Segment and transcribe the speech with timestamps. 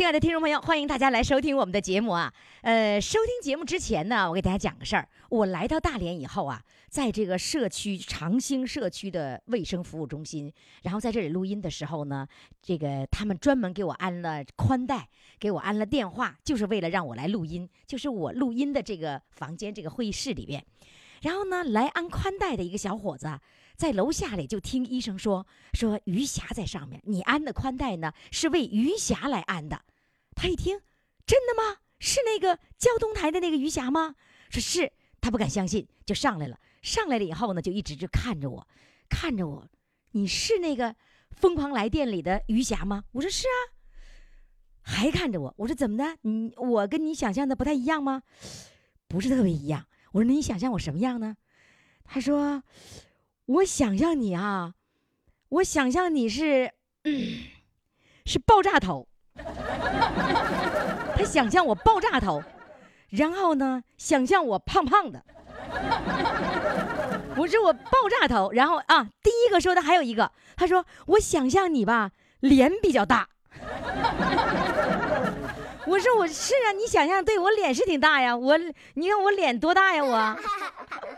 [0.00, 2.32] 亲爱的听众朋友，欢迎大家来收听我们的节目啊！
[2.62, 5.06] 呃，收听节目之前呢，我给大家讲个事儿。
[5.28, 10.50] 我来到大连以后啊，在这个社区长兴社区的卫生服务中心，
[10.84, 12.26] 然后在这里录音的时候呢，
[12.62, 15.06] 这个他们专门给我安了宽带，
[15.38, 20.64] 给我安了电话，就是为了让我来录音，就是我录音的这个房间这个会议室里边。
[21.20, 23.28] 然后呢，来安宽带的一个小伙子
[23.80, 29.82] 在楼下里就听医生说，说余霞在上面，你安的宽带呢是为余霞来安的。
[30.34, 30.78] 他一听，
[31.24, 31.78] 真的吗？
[31.98, 34.16] 是那个交通台的那个余霞吗？
[34.50, 36.60] 说是，他不敢相信，就上来了。
[36.82, 38.68] 上来了以后呢，就一直就看着我，
[39.08, 39.66] 看着我。
[40.10, 40.90] 你是那个
[41.30, 43.04] 《疯狂来电》里的余霞吗？
[43.12, 43.80] 我说是啊。
[44.82, 46.18] 还看着我，我说怎么的？
[46.20, 48.24] 你我跟你想象的不太一样吗？
[49.08, 49.86] 不是特别一样。
[50.12, 51.34] 我说那你想象我什么样呢？
[52.04, 52.62] 他说，
[53.50, 54.74] 我想象你啊，
[55.48, 56.70] 我想象你是，
[58.24, 59.08] 是爆炸头。
[61.16, 62.44] 他想象我爆炸头，
[63.08, 65.24] 然后呢，想象我胖胖的。
[67.36, 67.90] 我说我爆
[68.20, 73.28] 炸头，然后啊，第一个说的还有一个，他说我想象你吧，脸比较大。
[75.86, 78.56] 我说我是啊，你想象对我脸是挺大呀，我
[78.94, 80.36] 你看我脸多大呀我，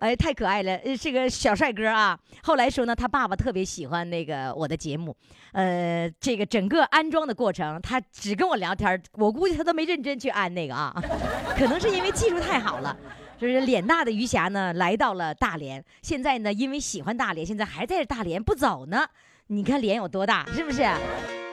[0.00, 2.18] 哎太可爱了，是个小帅哥啊。
[2.42, 5.16] 后来说呢，他爸爸特别喜欢那个我的节目，
[5.52, 10.94] 呃，这个整个安装的过程，他只跟我聊天，我估计他都没认真去安那个啊，
[11.56, 12.96] 可能是因为技术太好了。
[13.38, 19.06] 就是脸大的余霞呢，来到了大连，现在呢，因为喜欢大连，现在还在大连不走呢。
[19.46, 20.82] 你看脸有多大，是不是？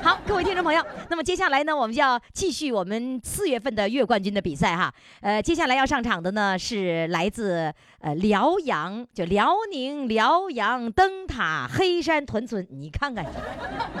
[0.00, 4.92] 好，各位听众朋友，那么接下来呢，我们就要继续我们四月份的月冠军的比赛哈。
[5.20, 13.24] 呃，接下来要上场的呢是来自呃辽阳，就辽宁辽阳灯塔黑山屯村，你看看，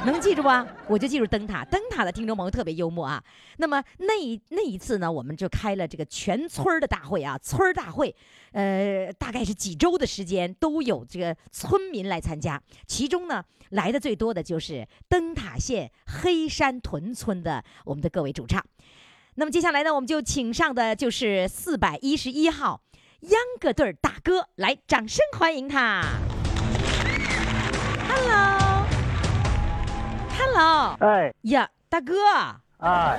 [0.06, 0.66] 能记住吧？
[0.88, 3.22] 我就记住灯塔，灯塔的听众朋友特别幽默啊。
[3.56, 4.14] 那么那
[4.50, 8.14] 那一次呢，我们就开了这个全村的大会啊，村大会，
[8.52, 15.90] 呃，大概是几周的时间都有这个村民来参加，其中呢来的最多的就是灯塔县。
[16.22, 18.64] 黑山屯村的我们的各位主唱，
[19.34, 22.80] 那么接下来呢，我们就请上的就是四百一十一号
[23.22, 26.04] 秧歌队大哥，来，掌声欢迎他。
[30.38, 31.34] Hello，Hello，哎。
[31.42, 32.14] 呀，大哥，
[32.78, 33.18] 哎，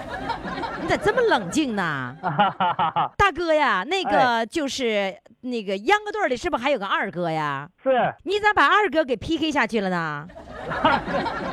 [0.82, 2.16] 你咋这么冷静呢？
[3.18, 7.68] 大哥呀，那个就是那个秧歌队里是不是还有个二哥呀？
[7.84, 8.14] 是。
[8.24, 10.26] 你咋把二哥给 PK 下去了呢？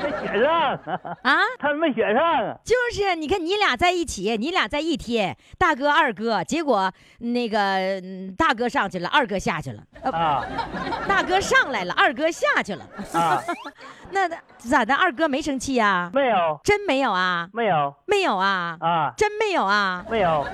[0.03, 0.79] 没选上。
[1.23, 7.59] 啊，他没选上，就是你看你俩在一起，你俩在一天，大哥二哥，结果那个
[8.01, 10.45] 嗯大哥上去了，二哥下去了，呃啊。
[11.09, 13.43] 大哥上来了，二哥下去了，啊，
[14.11, 14.29] 那
[14.59, 14.95] 咋的？
[14.95, 16.11] 二哥没生气呀？
[16.15, 17.49] 没有真没有啊？
[17.53, 18.77] 没有没有啊？
[18.81, 20.05] 啊，真没有啊？
[20.11, 20.47] 没有，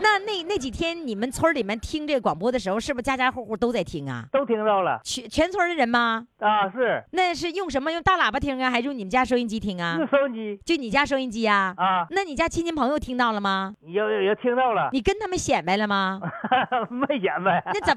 [0.00, 4.24] 那那那几天你们村里面听这个广播的时候，是不是家家户户都在听啊？
[4.32, 6.26] 都听到了全全村的人吗？
[6.38, 7.90] 啊，是那是用什么？
[7.92, 10.06] 用大喇叭听啊，还是用你们家收音机听啊用？
[10.08, 13.74] 收音机就你家收音机啊、啊，那你家亲戚朋友听到了吗？
[13.82, 16.20] 有有有听到了，你跟他们显摆了吗？
[16.88, 17.96] 没显摆，那怎，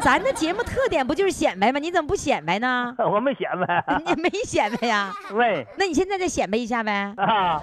[0.00, 1.78] 咱的节目特点不就是显摆吗？
[1.78, 2.94] 你怎么不显摆呢？
[3.10, 5.12] 我没显摆， 你没显摆呀？
[5.32, 7.60] 喂那你现在再显摆一下呗，啊，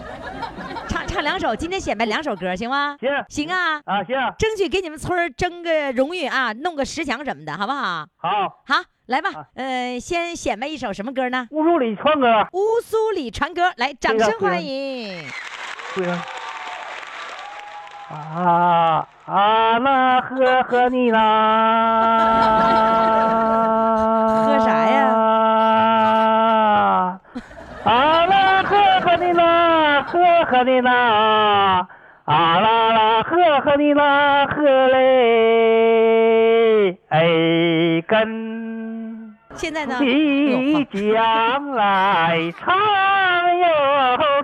[0.87, 2.95] 唱唱两首，今天显摆两首歌，行吗？
[2.99, 8.05] 行行啊，啊行，争取给你们村争个荣誉啊，弄个十强什么的，好不好？
[8.17, 8.29] 好，
[8.67, 8.75] 好，
[9.07, 11.47] 来吧好，呃，先显摆一首什么歌呢？
[11.51, 15.23] 乌苏里川歌，乌苏里传歌，来，掌声欢迎。
[15.95, 16.23] 对呀。
[18.09, 21.19] 啊啊那呵呵你啦，
[30.07, 31.85] 呵呵的啦，
[32.25, 34.97] 啊啦啦呵呵的啦，呵嘞，
[37.09, 39.35] 哎跟。
[39.53, 39.97] 现在呢？
[39.99, 42.75] 你将来唱
[43.57, 43.65] 又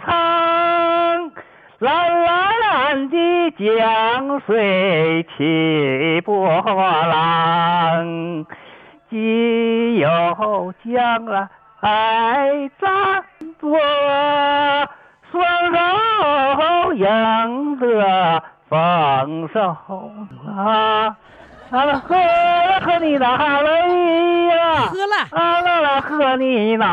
[0.05, 1.31] 唱，
[1.79, 8.45] 啦啦啦山的江水起波浪，
[9.09, 13.23] 只有将来站
[13.59, 13.79] 坐，
[15.33, 15.41] 双
[15.73, 19.75] 手迎着丰收
[20.55, 21.17] 啊！
[21.71, 22.15] 啊啦呵
[22.81, 26.85] 呵你那哈嘞呀，喝了，啊啦啦呵你那。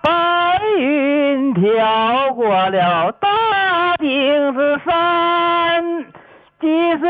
[0.00, 3.28] 白云飘过了大
[3.98, 6.06] 顶子山，
[6.58, 7.06] 金色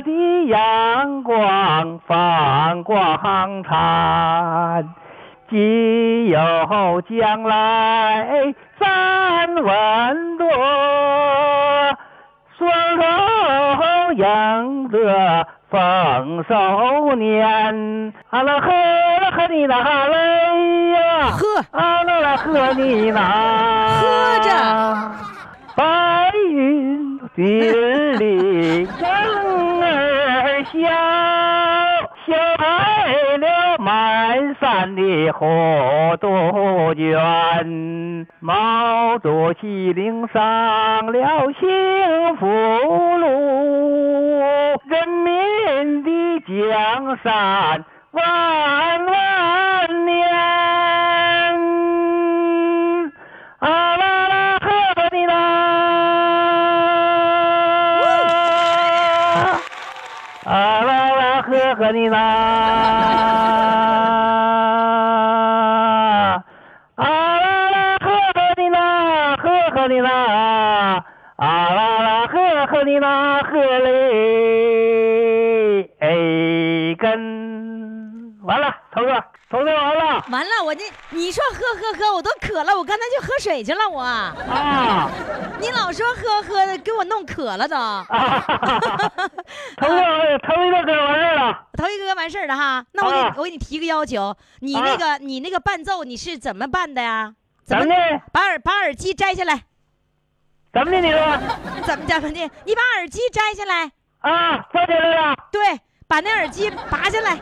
[0.00, 4.86] 的阳光放光灿，
[5.54, 10.48] 只有将来咱稳妥，
[12.58, 12.66] 双
[12.96, 13.02] 手
[14.16, 18.66] 迎着丰收年，啊啦呵
[19.20, 21.46] 啦呵你那哈嘞呀，喝。
[21.70, 23.20] 啊啦啦呵你那，
[24.00, 24.08] 喝
[24.40, 24.50] 着，
[25.76, 29.06] 白云云里人
[29.84, 30.74] 儿笑，
[32.26, 32.64] 笑开
[33.12, 33.23] 了
[33.84, 42.46] 满山的红杜鹃，毛主席领上了幸福
[43.18, 44.40] 路，
[44.88, 46.10] 人民的
[46.46, 49.23] 江山万万
[81.24, 83.98] 你说喝喝喝，我都渴了，我刚才就喝水去了，我。
[84.02, 85.10] 啊。
[85.58, 87.74] 你老说喝喝的，给我弄渴了都。
[87.80, 88.04] 啊，
[89.78, 97.32] 头一个头一个哥完事儿了，头一个完事儿了哈，那我给你、啊我给你提个要求，你那个、你那个伴奏你是怎么办的呀？
[97.64, 97.94] 怎么的？
[98.30, 99.62] 把耳把耳机摘下来？
[100.74, 101.18] 怎么的你说？
[101.86, 102.50] 怎么怎么的？
[102.66, 107.38] 你把耳机摘下来，啊，摘下来了，对，把那耳机拔下来，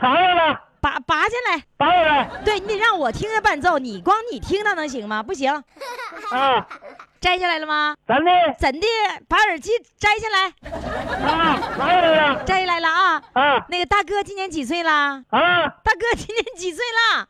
[0.00, 1.64] 藏上了，拔拔下来。
[1.78, 5.22] 拔下来，对你得让我听着伴奏，你光你听到能行吗？
[5.22, 5.50] 不行，
[6.30, 6.66] 啊，
[7.18, 7.96] 摘下来了吗？
[8.06, 8.54] 怎么的？
[8.58, 8.86] 怎的？
[9.26, 10.52] 把耳机摘下来，
[11.26, 13.22] 啊，拿下来了，摘下来了啊！
[13.32, 14.90] 啊那个大哥今年几岁了？
[15.30, 17.26] 啊，大哥今年几岁了？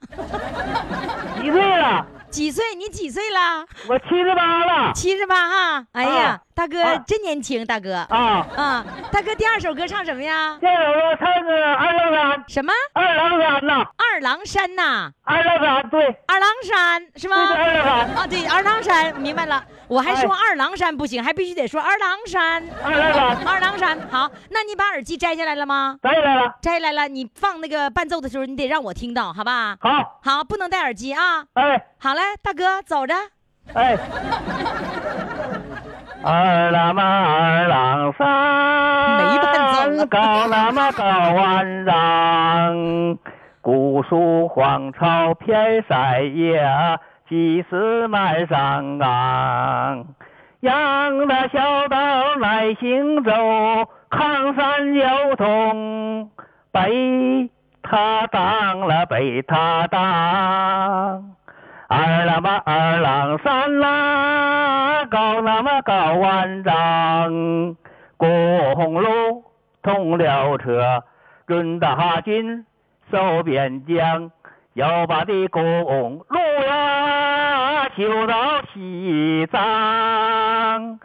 [1.40, 2.04] 几岁了？
[2.34, 2.64] 几岁？
[2.76, 3.64] 你几岁了？
[3.88, 5.86] 我七十八了，七十八哈。
[5.92, 8.84] 哎呀啊，大哥啊真年轻，大哥啊，啊！
[9.12, 10.58] 大哥第二首歌唱什么呀？
[10.60, 12.72] 第二首歌唱的二郎山，什么？
[12.92, 15.12] 二郎山呐，二郎山呐？
[15.22, 17.36] 二郎山，对，二郎山是吗？
[17.54, 19.64] 二郎山啊，对，二郎山，明白了。
[19.86, 22.64] 我还说哎二郎山不行，还必须得说二郎山。
[22.82, 25.96] 二郎山，二郎山，好，那你把耳机摘下来了吗？
[26.02, 29.76] 摘下来了，摘下来了，你放那个伴奏的时候，你得让我听到，好吧？
[29.80, 31.44] 好，好，不能戴耳机啊。
[31.54, 33.14] 哎好嘞，大哥，走着。
[33.74, 33.98] 哎。
[36.26, 43.18] 二郎嘛，二郎山，高那么高万丈，
[43.60, 46.66] 古树荒草偏山野，
[47.28, 50.06] 几时埋山岗？
[50.60, 53.30] 羊的小道来行走，
[54.08, 56.30] 抗山交通，
[56.72, 57.50] 北
[57.82, 61.34] 他当了北他当。
[61.86, 67.76] 二郎嘛，二郎山啦，高那么高万丈，
[68.16, 69.44] 公路
[69.82, 71.04] 通了车，
[71.46, 72.64] 润大军
[73.10, 74.30] 守边疆，
[74.72, 75.62] 要把的公
[76.28, 80.98] 路呀修到西藏，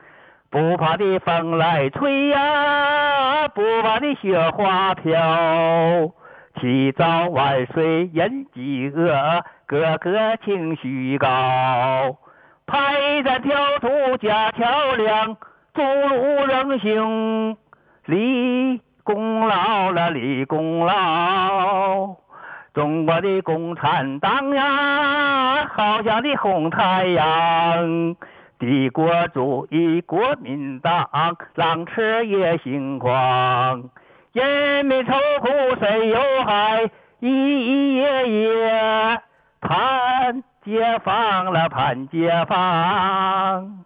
[0.49, 6.09] 不怕的风来吹呀，不怕的雪花飘。
[6.59, 11.27] 起早万岁人饥饿，个个情绪高。
[12.67, 15.35] 排山挑土架桥梁，
[15.73, 17.57] 筑路扔行，
[18.05, 22.15] 立功劳了立功劳。
[22.73, 28.15] 中国的共产党呀，好像的红太阳。
[28.59, 31.09] 帝国主义国民党
[31.55, 33.89] 狼吃也心慌。
[34.31, 35.47] 人民愁苦
[35.79, 36.89] 谁有害？
[37.19, 39.21] 一夜夜
[39.59, 43.85] 盼解放了，盼解放。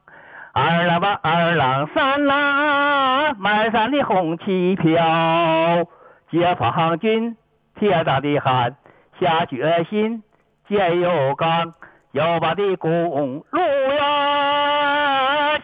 [0.51, 5.87] 二郎吧，二郎山啦，满山的红旗飘。
[6.29, 7.37] 解放军
[7.79, 8.75] 铁打的汉，
[9.19, 10.23] 下决心，
[10.67, 11.73] 建又刚，
[12.11, 13.45] 要把的公路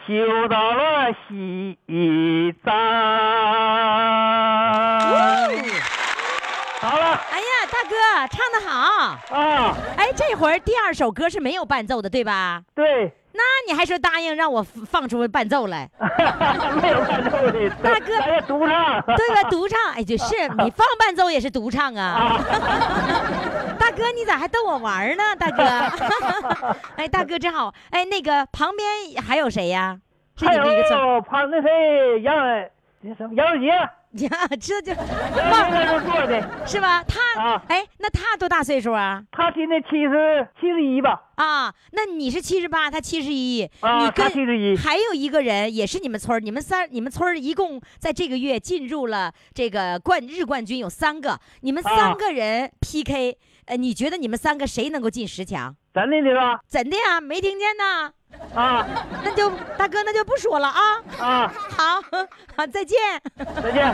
[0.09, 1.77] 修到了西
[2.65, 2.73] 藏。
[6.81, 7.93] 好了哎呀，大哥
[8.31, 9.37] 唱得好！
[9.37, 12.63] 啊，哎，这会儿第二首歌是没有伴奏的，对吧？
[12.73, 15.87] 对，那你还说答应让我放出伴奏来，
[16.81, 18.99] 没有伴奏的， 大哥咱独唱。
[19.15, 19.43] 对吧？
[19.51, 20.25] 独唱，哎，就是
[20.57, 22.03] 你放伴奏也是独唱啊。
[22.03, 22.39] 啊，
[23.89, 25.36] 大哥，你咋还逗我玩呢？
[25.36, 25.63] 大哥，
[26.96, 27.74] 哎，大哥真好。
[27.89, 30.00] 哎，那个旁边还有谁呀？
[30.38, 32.36] 是还你们一个村儿有旁那谁杨
[33.36, 33.67] 杨永杰，
[34.27, 34.48] 呀？
[34.62, 37.03] 这就杨永杰是做的，是吧？
[37.03, 39.24] 他啊哎，那他多大岁数啊？
[39.31, 41.24] 他今年七十七十一吧？
[41.36, 53.38] 啊，那你是七十八，他七十一，啊你跟他71还有一个人也是你们村儿，你们三你们村儿一共在这个月进入了这个冠日冠军有三个，你们三啊个人 PK，、
[53.69, 55.75] 呃，你觉得你们三个谁能够进十强？
[55.93, 56.59] 真的的吧？
[56.67, 57.21] 怎的呀？
[57.21, 58.11] 没听见呢？
[58.55, 58.85] 啊
[59.23, 60.81] 那就大哥那就不说了啊。
[61.19, 62.01] 啊，好，
[62.57, 62.97] 好，再见。
[63.61, 63.93] 再见。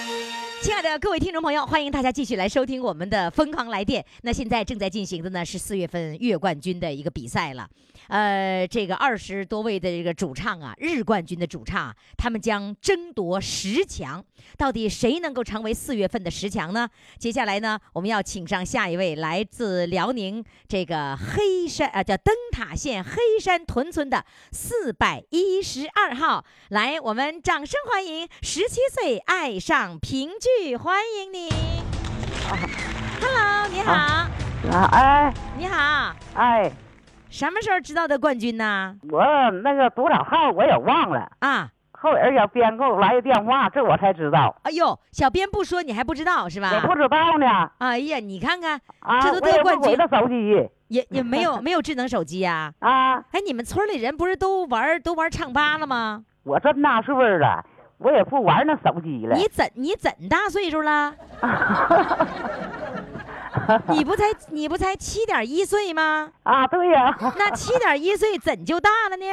[0.61, 3.99] 亲爱的各位听众朋友，欢迎大家继续来收听我们的《疯狂来电》。
[4.21, 7.67] 那现在正在进行的呢是四月份月冠军的一个比赛了。
[8.07, 14.23] 呃，这个二十多位的这个主唱啊，日冠军的主唱，他们将争夺十强。
[14.57, 16.87] 到底谁能够成为四月份的十强呢？
[17.17, 31.49] 接下来呢，我们要请上下一位来自辽宁这个黑山啊，叫灯塔县黑山屯村的四百一十二号，来，我们掌声欢迎十七岁爱上平均剧，欢迎你。
[33.21, 35.33] Hello，你好，啊，哎。
[35.57, 36.71] 你好，哎，
[37.29, 38.95] 什么时候知道的冠军呢？
[39.09, 39.23] 我
[39.63, 46.71] 那个多少号我也忘了，啊，后人小编给我来个电话，这我才知道，哎呦，小编不说你还不知道是吧？
[46.73, 47.69] 我不知道呢。
[47.77, 49.83] 哎呀，你看看，啊，这都得冠军。
[49.83, 50.69] 不会的手机。
[50.87, 56.23] 也也没有 没有智能手机呀、啊，哎，你们村里人不是都玩都玩唱吧了吗？
[56.43, 57.63] 我这么大岁数了，
[58.01, 59.35] 我也不玩那手机了。
[59.35, 61.13] 你怎你怎大岁数了？
[63.89, 66.31] 你不才你不才七点一岁吗？
[66.43, 69.25] 啊，对呀、那七点一岁怎就大了呢？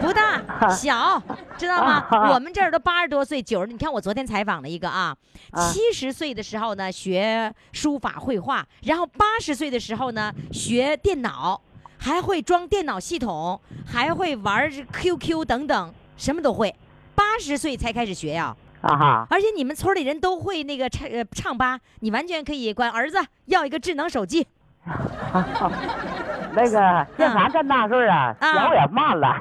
[0.00, 1.20] 不大， 小，
[1.58, 2.06] 知道吗？
[2.32, 3.66] 我们这儿都八十多岁、九十。
[3.66, 5.14] 你看我昨天采访了一个啊，
[5.50, 11.60] 啊七十岁的时候呢学书法绘画，然后八十岁的时候呢学电脑，
[11.98, 16.74] 还会装电脑系统，还会玩 QQ 等等，什么都会。
[17.20, 24.46] 八十岁才开始学呀、啊哈，而且你们村里人都会那个唱呃唱吧，你完全可以管儿子要一个智能手机。
[26.52, 29.36] 那个像咱这么大岁数啊，啊脚也慢了，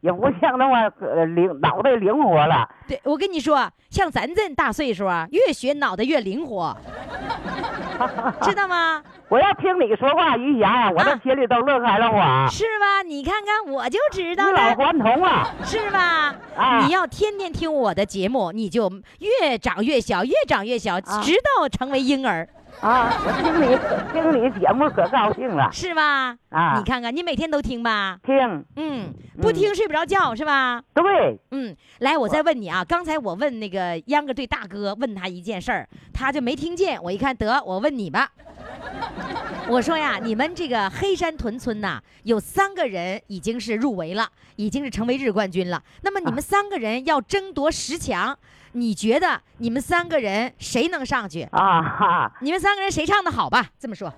[0.00, 2.68] 也不像那么呃灵脑袋灵活了。
[2.86, 6.76] 对，我跟你说，像咱这大岁数啊，越学脑袋越灵活，
[8.42, 9.02] 知道吗？
[9.28, 12.46] 我要听你说话，于霞呀，我这啊心里都乐开了花。
[12.48, 13.02] 是吧？
[13.06, 15.48] 你看看，我就知道了，老还童了！
[15.64, 16.34] 是吧？
[16.58, 22.46] 啊你要天天听我的节目，你就越长越小，越长越小，直到成为婴儿，
[22.80, 23.76] 啊，我听你
[24.12, 26.36] 听你节目可高兴了是吧？
[26.48, 26.78] 啊！
[26.78, 28.18] 你看看，你每天都听吧？
[28.24, 30.82] 听嗯，不听睡不着觉是吧？
[30.94, 37.00] 对嗯，来，我再问你啊，刚才我问那个秧歌队大哥，问他一件事儿，他就没听见。
[37.02, 38.30] 我一看，得，我问你吧。
[39.68, 45.82] 我说呀，你们这个黑山屯村呐，有三个人已经是入围了，已经是成为日冠军了。
[46.02, 48.36] 那么你们三个人要争夺十强，
[48.72, 51.42] 你觉得你们三个人谁能上去？
[51.52, 53.66] 啊哈，你们三个人谁唱的好吧？
[53.78, 54.12] 这么说，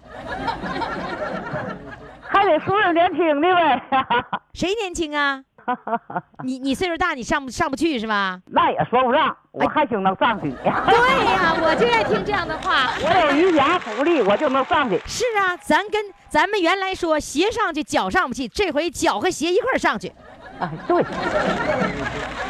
[2.21, 3.83] 还得说说年轻的呗。
[4.53, 5.43] 谁年轻啊？
[6.43, 8.41] 你你岁数大，你上不上不去是吧？
[8.47, 10.51] 那也说不上，我还行能上去。
[10.61, 12.91] 对呀，我就爱听这样的话。
[13.01, 15.01] 我有余霞福利，我就能上去。
[15.07, 20.13] 是啊，咱跟咱们原来说鞋上去脚上不去，这回脚和鞋一块上去。
[20.59, 21.03] 哎，对。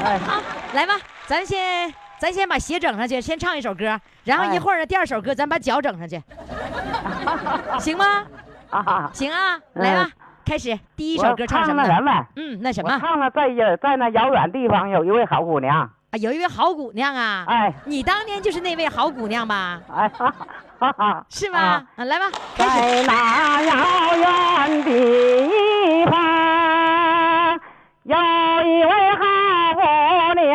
[0.03, 0.41] 哎，好，
[0.73, 0.95] 来吧，
[1.33, 6.23] 咱先咱先把鞋整上去，先唱一首歌，然后一哎会儿呢，第二首歌咱把脚整上去，
[7.81, 8.05] 行吗？
[8.69, 10.11] 啊，行啊，来吧，
[10.45, 11.89] 开始第一首歌唱什么呢？
[11.89, 12.27] 那什么？
[12.37, 13.49] 嗯，那什我么唱了在
[13.83, 15.89] 在那遥远地方有一位好姑娘，啊？
[16.21, 19.81] 有一位好姑娘啊，哎你当年就是那位好姑娘吧？
[21.31, 21.83] 是吗？
[21.97, 22.79] 来吧，开始。
[22.79, 24.17] 在那遥
[24.69, 26.62] 远地方
[28.05, 29.23] 有一位好
[29.75, 29.81] 姑
[30.35, 30.51] 娘，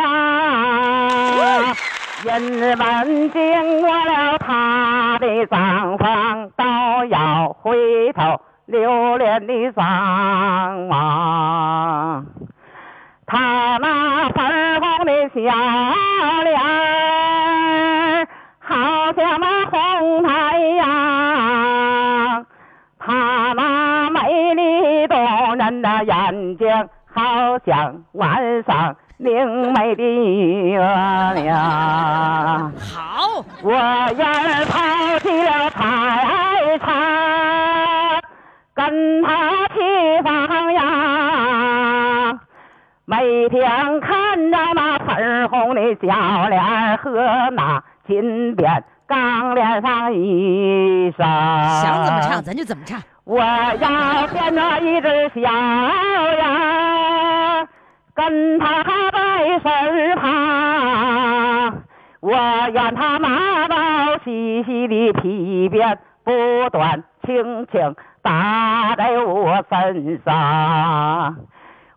[2.26, 12.26] 人们经过了她的帐房，都要回头留恋的张望。
[13.26, 15.40] 她那粉红的笑
[16.44, 18.28] 脸儿，
[18.60, 18.76] 好
[19.14, 22.46] 像那红太阳。
[23.00, 32.72] 她那美丽动人的眼睛，好像晚上明媚的月亮。
[32.78, 34.24] 好，我也
[34.66, 38.22] 抛弃了财产，
[38.76, 39.76] 跟他去
[40.24, 42.40] 放羊。
[43.06, 47.10] 每天看着那粉红的小脸和
[47.56, 53.02] 那金边钢链上衣裳，想怎么唱咱就怎么唱。
[53.30, 57.68] 我要变成一只小羊，
[58.16, 58.82] 跟他
[59.12, 61.84] 在身旁。
[62.22, 62.32] 我
[62.72, 63.76] 愿他马到
[64.24, 71.36] 细细的皮鞭不断轻轻打在我身上。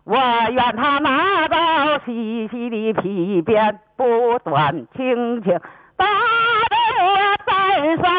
[0.03, 0.17] 我
[0.49, 5.57] 愿他拿到细细的皮鞭，不断轻轻
[5.95, 6.11] 打在
[6.97, 8.11] 我身上。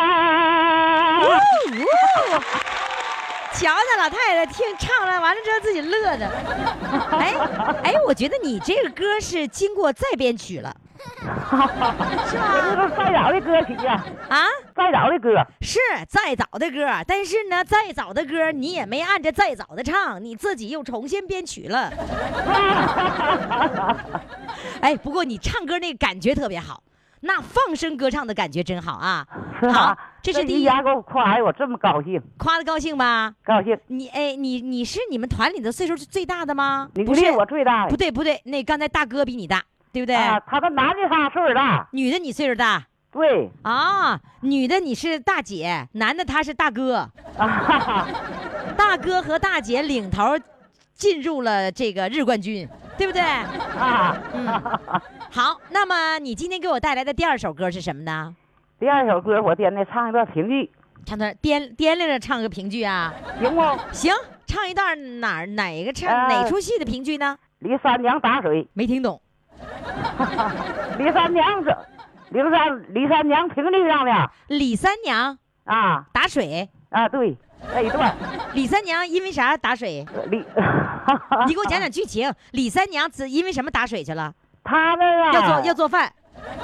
[3.54, 6.28] 瞧那老太太听唱了，完了之后自己乐的。
[7.12, 7.35] 哎
[7.85, 11.09] 哎，我觉得你这个歌是经过再编曲了 是
[12.30, 12.40] 这是
[12.97, 14.47] 再早的歌曲呀、啊？
[14.75, 15.44] 再早的歌。
[15.61, 21.90] 是再早的歌，但是呢，再早的歌你也没按着再早的唱，你自己又重新编曲了。
[24.80, 26.82] 哎，不过你唱歌那个感觉特别好，
[27.25, 29.26] 那放声歌唱的感觉真好啊！
[29.73, 33.33] 好，这是第一，一家给我夸的，我这么高兴，夸的高兴吧？
[33.45, 33.79] 高兴。
[33.87, 36.88] 你哎，你你是你们团里的岁数是最大的吗？
[36.95, 37.91] 你不是，我最大的。
[37.91, 39.62] 不对不对，那刚才大哥比你大，
[39.93, 40.17] 对不对？
[40.17, 47.08] 啊，他的男的他岁数大，女的你岁数大对啊，女的你是大姐，男的他是大哥。
[48.76, 50.23] 大哥和大姐领头
[51.02, 53.21] 进入了这个日冠军，对不对？
[53.21, 54.47] 啊，嗯，
[55.32, 58.32] 好，那么你今天给我带来的第二首歌是什么呢？
[58.78, 60.71] 第二首歌我点的唱一段评剧，
[61.04, 63.12] 唱段掂掂量着唱个评剧啊？
[63.41, 63.60] 行不？
[63.91, 64.15] 行，
[64.47, 67.36] 唱一段哪儿哪个唱、呃哪出戏的评剧呢？
[67.58, 69.21] 李三娘打水，没听懂。
[70.99, 71.76] 李三娘是，
[72.30, 77.36] 李三李三娘评剧上的李三娘啊打水，啊，对，
[77.75, 78.14] 那一段
[78.54, 80.04] 李三娘因为啥打水？
[80.30, 80.38] 李，
[81.46, 82.32] 你给我讲讲剧情。
[82.52, 84.32] 李三娘只因为什么打水去了？
[84.64, 86.12] 他那个要做要做饭。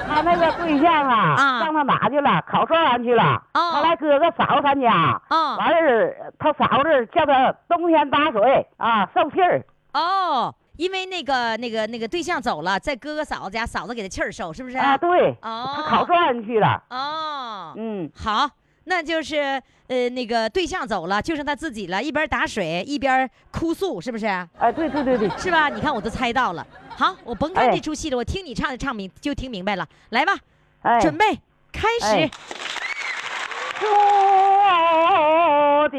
[0.09, 2.43] 他那个对象啊，啊上他哪去了？
[2.49, 3.23] 烤串完去了。
[3.55, 9.65] 哦他来哥哥嫂他家，哦完事儿他嫂子叫他冬天打水啊，受气儿。
[9.95, 14.77] 哦，因为那个那个那个对象走了，在哥哥嫂子家，嫂子给他气儿受，是不是？
[14.79, 16.83] 啊，对，哦他烤串去了。
[16.91, 18.49] 哦，嗯，好，
[18.89, 24.27] 那就是呃，那个对象走了，就剩他自己了，一边打水一边哭诉，是不是？
[24.59, 25.69] 哎，对对对对，是吧？
[25.69, 26.67] 你看我都猜到了。
[26.89, 29.87] 好，我甭看哎这出戏了，我听你唱的唱明就听明白了。
[30.11, 30.35] 来吧，
[30.83, 31.39] 哎，准备
[31.71, 32.07] 开始。
[32.07, 32.31] 哎
[33.79, 33.87] 煮
[35.93, 35.99] 酒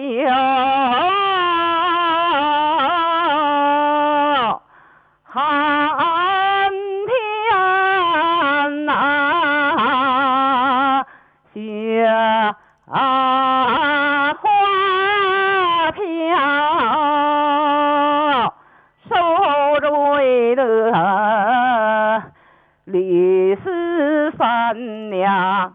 [24.73, 25.73] 娘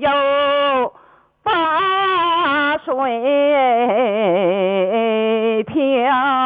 [0.00, 0.92] 又
[1.42, 2.94] 把水
[5.64, 6.43] 漂，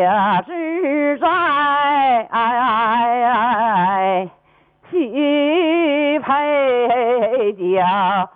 [0.00, 0.08] 也
[0.46, 1.26] 是在
[4.90, 8.30] 西北角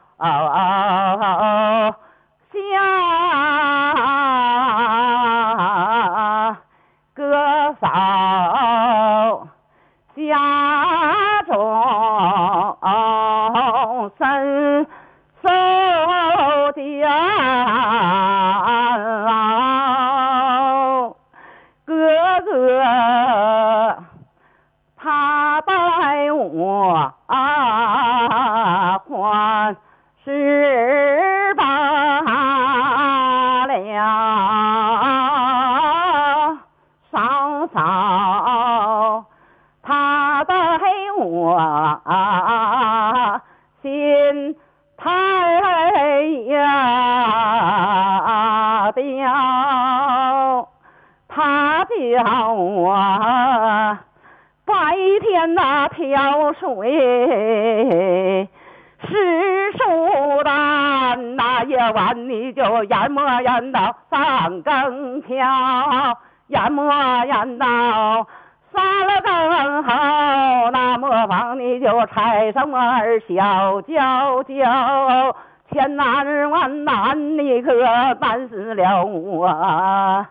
[72.45, 75.37] 就拆上磨儿小娇娇，
[75.71, 77.73] 千难万难你可
[78.21, 80.27] 难死了我。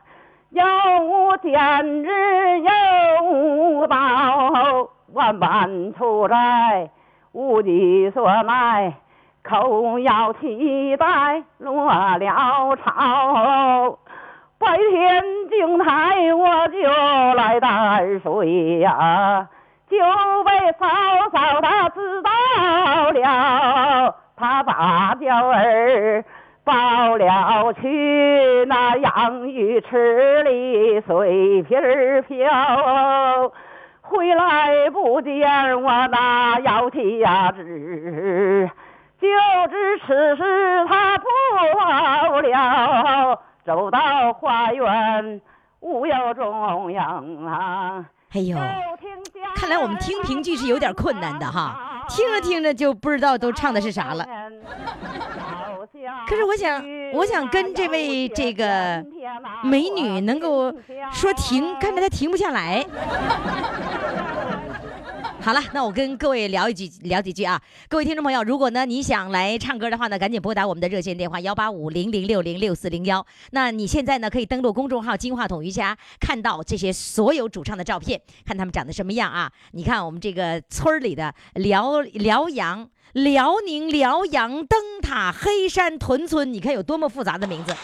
[0.51, 0.63] 有
[1.41, 6.89] 见日有道，万般出债。
[7.31, 8.93] 无计所奈，
[9.41, 13.97] 口要期待落了巢。
[14.59, 19.47] 白天井台我就来担水呀，
[21.43, 22.31] 嫂她知道
[23.11, 26.23] 了，他把娇儿
[26.63, 33.51] 抱了去那养鱼池里水皮儿漂。
[34.01, 38.69] 回来不见我那腰体呀直，
[39.19, 39.27] 就
[39.69, 41.25] 知此事他不
[41.79, 43.39] 好了。
[43.65, 45.41] 走到花园
[45.79, 48.57] 无有中央啊，哎呦，
[49.55, 54.27] 看来我们听评剧是有点困难的哈，听着听着就不知道都唱的是啥了。
[56.27, 59.05] 可是我想，我想跟这位这个
[59.63, 60.73] 美女能够
[61.11, 62.83] 说停，看着她停不下来。
[65.43, 73.25] 好了，那我跟各位聊一句，聊几句啊，各位听众朋友，如果呢你想来唱歌的话呢，赶紧拨打我们的热线电话幺八五零零六零六四零幺。
[73.51, 79.51] 那你现在呢可以登录公众号“金话筒瑜伽”，看到这些所有主唱的照片，看他们长得什么样啊？
[79.73, 82.89] 你看我们这个村里的辽辽阳。
[83.11, 87.75] 辽宁辽阳灯塔黑山屯村，你看有多么复杂的名字，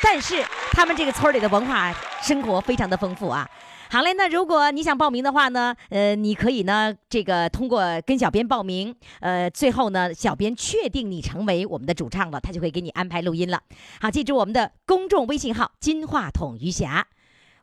[0.00, 0.40] 但是
[0.70, 1.92] 他们这个村里的文化
[2.22, 3.48] 生活非常的丰富啊。
[3.90, 13.60] 好嘞，那如果你想报名的话呢，呃，你可以呢，这个通过跟小编报名，呃，最后呢，小编确定你成为我们的主唱了，他就会给你安排录音了。
[14.00, 17.06] 好，记住我们的公众微信号“金话筒余霞”。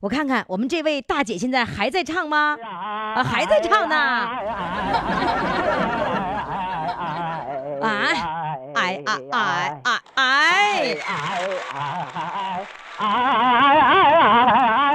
[0.02, 2.58] 我看看我们这位大姐现在还在唱吗？
[2.64, 3.96] 啊，还在唱呢。
[7.82, 8.14] 哎
[8.74, 10.98] 哎哎哎哎哎！
[12.98, 14.95] 哎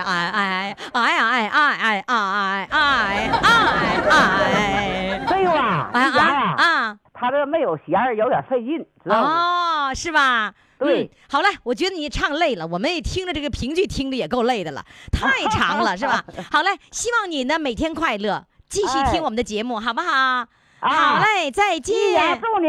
[0.93, 5.25] 哎哎哎呀哎哎哎哎哎哎哎！
[5.27, 6.97] 这个吧，啊呀啊啊！
[7.13, 9.89] 他这没有弦儿，有点费劲，知道吗？
[9.89, 10.53] 哦，是吧？
[10.79, 16.23] 对嗯，好嘞，我觉得你唱累了，我们也听着这个评剧听着也够累的了，太长了，是吧？
[16.51, 20.45] 好嘞，希望你呢每天快乐，继续听哎我们的节目，好不好？
[20.79, 21.95] 好啊嘞，再见。
[21.95, 22.67] 也祝你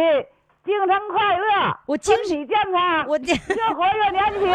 [0.64, 4.48] 精神快乐，我精身体健康，我这， 越活越年轻。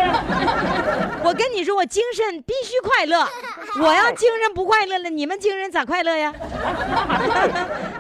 [1.22, 3.28] 我跟你说，我精神必须快乐。
[3.82, 6.34] 我要精神不快乐了，你们精神咋快乐呀？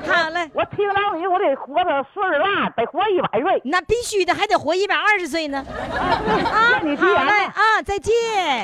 [0.07, 3.61] 好嘞，我听到你，我得活到岁数大，得活一百岁。
[3.65, 5.65] 那必须的，还得活一百二十岁呢。
[5.67, 8.13] 啊，你好提言嘞啊，再见。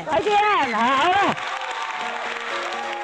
[0.06, 0.38] 再见，
[0.74, 1.36] 好嘞。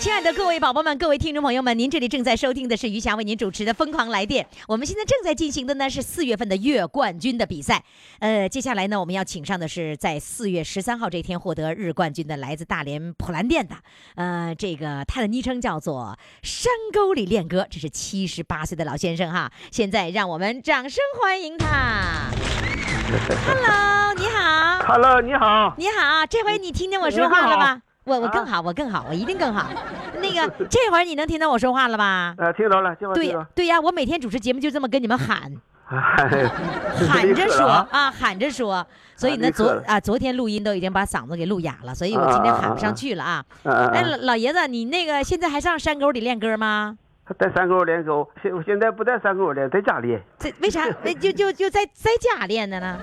[0.00, 4.44] 亲爱的各位宝宝们，各位听众朋友们，您这里正在收听的是余霞为您主持的《疯狂来电》。
[4.68, 7.82] 我们现在正在进行的呢是四月份的月冠军的比赛。
[8.18, 13.74] 呃，接下来呢，我们要请上的是在四月十三号这天获得日冠军的，来自大连普兰店的，
[14.16, 19.50] 呃，这个他的昵称叫做山沟里练歌，这是七十八岁的老先生哈。
[19.70, 22.30] 现在让我们掌声欢迎他。
[23.46, 24.78] Hello，你好。
[24.86, 25.74] Hello，你好。
[25.78, 27.82] 你好，这回你听见我说话了吗？
[28.04, 29.66] 我我更好，我更好，我一定更好。
[30.20, 32.34] 那个 这会儿你能听到我说话了吧？
[32.38, 35.50] 呃，听着了，听到对对呀，我每天主持节目就这么跟你们喊，
[35.88, 36.48] 哎
[37.08, 38.86] 喊着说啊啊，喊着说。
[39.16, 43.44] 所以呢，啊昨啊昨天录音都已经把嗓子给录哑了，所以我今天喊不上去了啊。
[43.62, 46.98] 哎，老老爷子，你那个现在还上山沟里练歌吗？
[47.38, 50.20] 在山沟练歌，现我现在不在山沟练，在家练。
[50.38, 50.84] 这为啥？
[51.04, 52.98] 为就就就在在家练的呢？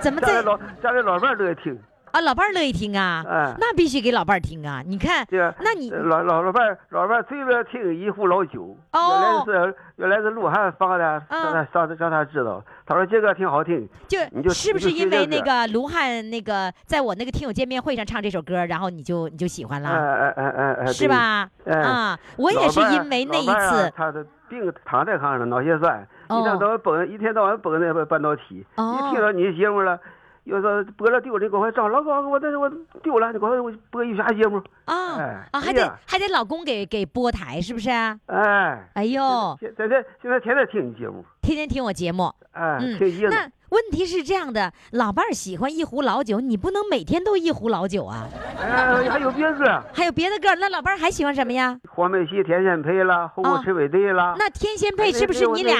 [0.00, 1.78] 怎么在家里老家里老伴儿乐意听，
[2.12, 4.82] 啊，老伴儿乐意听啊，哎那必须给老伴儿听啊。
[4.86, 8.76] 你看这个，那你呃老老老伴儿老伴儿最乐意听一壶老酒。
[8.92, 13.88] 哦原来是原来是鹿晗放的，让他让让他知道，他说这个挺好听。
[14.06, 20.92] 就你就是不是因为那个个卢汉那个在我那个听友见面会上唱这首歌，然后你就你就喜欢哎了，哎哎哎哎，对？
[20.92, 21.48] 是吧？
[21.64, 28.66] 哎啊，我也是因为那一次，他的病躺在炕上，脑血栓，哦一天到晚蹦，一天到晚蹦那个半导体。
[28.76, 29.98] 哦一听到你的节目了，
[30.44, 32.68] 有时候播了丢了，你给我找老公，我这我
[33.02, 34.58] 丢了，你给我播一下节目？
[34.86, 38.18] 啊哎啊，还得哎还得老公给给播台，是不是啊？
[38.26, 43.28] 哎，哎呦，现现在现在天天听你节目，天天听我节目，哎，嗯挺意思。
[43.28, 48.28] 那问题是这样的，老伴儿喜欢一壶老酒，你不能每天都一壶老酒啊。
[48.60, 51.78] 哎，还有别歌，还有别的歌，那老伴儿还喜欢什么呀？
[51.88, 55.76] 黄梅戏、天仙配啦，红哦红赤尾队啦，那天仙配哎是不是你俩？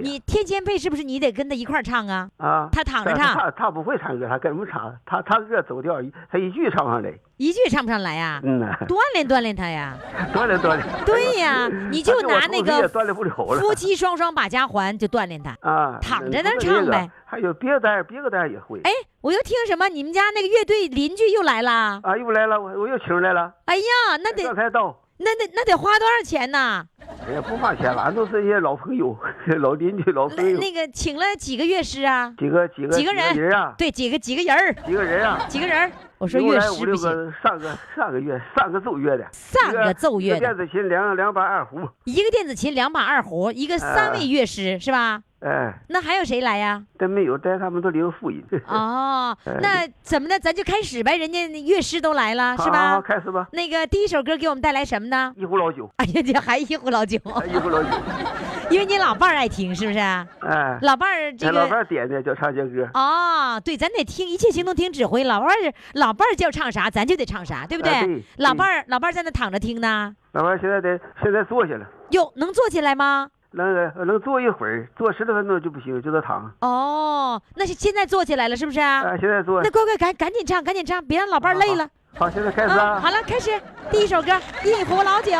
[0.00, 2.28] 你天仙配是不是你得跟他一块儿唱啊？
[2.36, 6.00] 啊，他躺着唱他他不会唱歌，他跟不唱，他他歌走调，
[6.30, 7.12] 他一句唱不上来。
[7.42, 9.98] 一句唱不上来呀、嗯呐，锻炼锻炼他呀。
[10.32, 10.86] 锻炼锻炼。
[11.04, 13.60] 对呀你就拿那个锻炼不了了。
[13.60, 15.56] 夫妻双双把家还，就锻炼他。
[15.60, 17.10] 啊，躺着那不是个唱呗。
[17.24, 18.78] 还有别的别的单也会。
[18.84, 18.90] 哎，
[19.22, 19.88] 我又听什么？
[19.88, 21.98] 你们家那个乐队邻居又来了？
[22.04, 24.96] 啊，又来了，我我又请来了，哎呀，那刚得才到。
[25.18, 26.84] 那得那得花多少钱呢？
[27.28, 29.16] 哎呀，不花钱了，俺都是一些老朋友、
[29.60, 32.32] 老邻居、老那朋友，那个请了几个乐师啊？
[32.36, 33.74] 几个几个几个人人啊？
[33.78, 34.72] 对，几个几个人儿？
[34.84, 35.46] 几个人啊？
[35.48, 35.90] 几个人？
[36.18, 45.20] 我说乐师不行，六个，上个上个月上个奏乐的，三个奏乐的，一个电子琴两两把二胡，一个电子琴，两把二胡，一个三位乐师是吧？
[45.40, 46.80] 哎，那还有谁来呀？
[46.96, 48.40] 但没有但他们都领复音。
[48.68, 50.38] 哦，哎那怎么的？
[50.38, 53.02] 咱就开始呗，人家乐师都来了，是吧好？
[53.02, 55.34] 开始吧，那个第一首歌给我们带来什么呢？
[55.36, 57.18] 一壶老酒，哎呀，这还一壶老酒，
[57.52, 57.88] 一壶老酒，
[58.70, 59.98] 因为你老伴儿爱听，是不是？
[59.98, 65.24] 哎，老伴儿这个老伴儿点的叫唱这歌，哦，对，咱得听，一切行动听指挥。
[65.24, 67.92] 老伴儿老伴儿叫唱啥，咱就得唱啥，对不对？
[67.92, 71.84] 哎对老伴儿老伴儿在那躺着听呢，老伴儿现在得现在坐下了。
[72.10, 73.28] 哟，能坐起来吗？
[73.54, 76.50] 能呃能坐一会儿，坐十多分钟就不行，就得躺。
[76.60, 79.02] 哦，那是现在坐起来了，是不是啊？
[79.02, 79.70] 啊，现在坐那。
[79.70, 81.86] 乖乖赶赶紧唱，赶紧唱，别让老伴儿累了。
[82.16, 82.68] 好，现在开始。
[82.68, 83.50] 好了，开始
[83.90, 84.32] 第一首歌
[84.64, 85.32] 《一壶老酒》。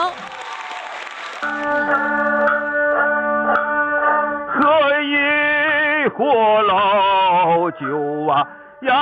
[4.46, 8.46] 喝一壶老酒啊，
[8.80, 8.96] 让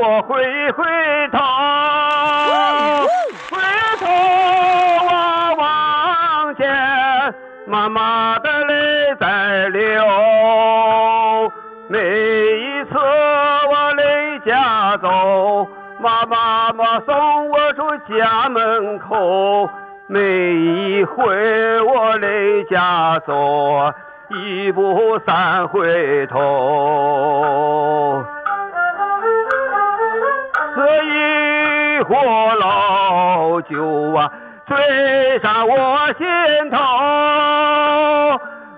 [0.00, 0.84] 我回回
[1.30, 1.38] 头，
[3.50, 3.56] 回
[4.00, 4.06] 头
[5.06, 6.66] 啊望见
[7.66, 10.04] 妈妈的泪在流。
[11.88, 15.68] 每一次我离家走，
[16.00, 19.70] 妈妈妈送我出家门口。
[20.08, 23.92] 每一回我离家走，
[24.28, 28.24] 一步三回头。
[30.76, 32.14] 喝一壶
[32.60, 34.30] 老酒啊，
[34.68, 36.24] 醉上我心
[36.70, 36.78] 头，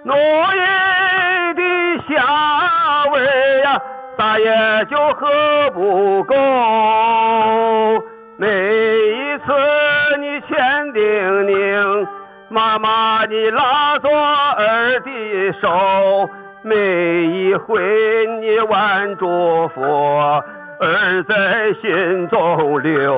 [0.04, 0.16] 浓
[0.54, 1.62] 郁的
[2.08, 2.24] 香
[3.12, 3.78] 味呀、
[4.16, 4.46] 咋也
[4.86, 6.34] 就喝不够。
[8.38, 9.52] 每一次
[10.48, 11.02] 千叮
[11.44, 12.08] 咛，
[12.48, 16.28] 妈妈你拉着儿的手，
[16.62, 16.74] 每
[17.26, 23.12] 一回你万祝福，儿在心中留。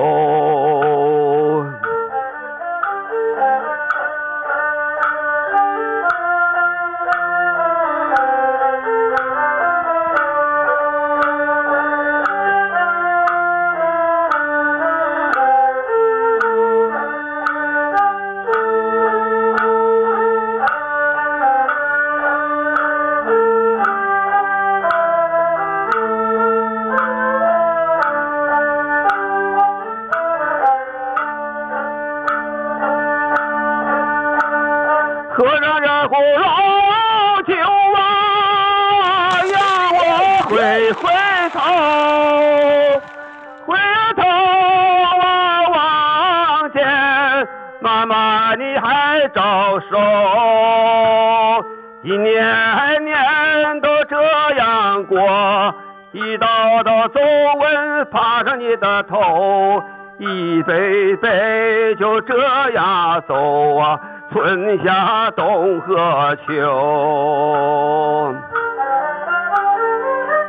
[63.31, 63.97] 走啊，
[64.29, 66.51] 春夏冬和秋。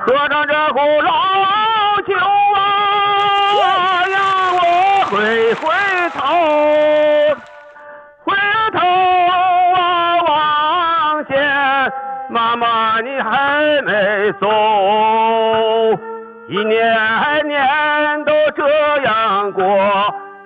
[0.01, 1.13] 喝上这壶老
[2.05, 2.13] 酒
[2.57, 2.59] 啊，
[4.11, 4.19] 让
[4.57, 4.61] 我
[5.13, 5.15] 回
[5.55, 5.63] 回
[6.11, 6.21] 头，
[8.25, 8.35] 回
[8.73, 8.81] 头
[9.79, 9.81] 啊
[10.27, 11.33] 望见，
[12.31, 14.49] 妈妈你还没走，
[16.49, 16.83] 一年
[17.45, 18.67] 年都这
[19.05, 19.63] 样过，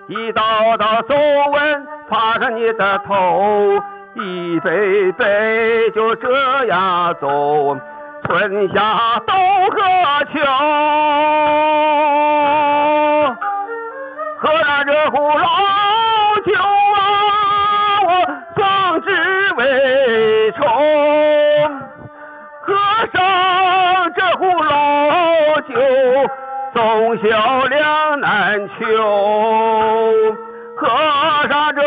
[0.09, 0.43] 一道
[0.77, 1.76] 道皱纹
[2.17, 3.79] 爬上你的头，
[4.15, 7.77] 一杯杯就这样走。
[8.25, 9.37] 春夏冬
[9.71, 9.77] 和
[10.33, 10.41] 秋，
[14.39, 15.47] 喝上这壶老
[16.47, 16.53] 酒
[16.95, 16.99] 啊，
[18.07, 18.09] 我
[18.57, 19.07] 壮志
[19.59, 20.65] 未酬。
[22.63, 22.73] 喝
[23.13, 23.21] 上
[24.15, 25.75] 这壶老酒，
[26.73, 27.27] 总销
[27.67, 28.87] 两难求。
[30.79, 30.87] 喝
[31.49, 31.83] 上这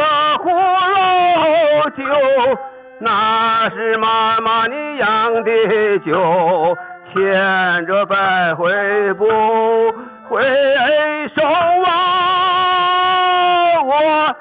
[2.00, 2.58] 酒。
[3.02, 6.78] 那是妈妈你酿的酒，
[7.14, 9.26] 牵着百回不
[10.28, 10.44] 回
[11.36, 11.42] 首
[11.86, 11.92] 啊！
[13.82, 14.36] 我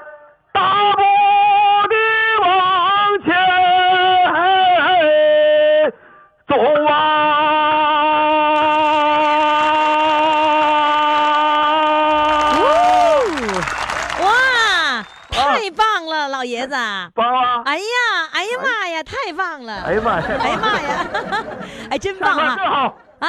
[17.03, 17.11] 爷子！
[17.15, 17.61] 棒啊！
[17.65, 17.83] 哎呀，
[18.33, 19.81] 哎呀妈呀，太棒了！
[19.85, 20.25] 哎呀妈呀！
[20.39, 21.05] 哎呀妈呀，
[21.91, 22.69] 哎，真棒下块更啊！
[22.69, 23.27] 好，啊，